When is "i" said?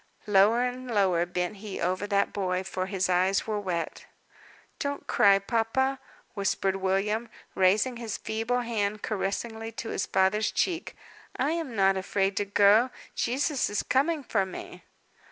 11.35-11.51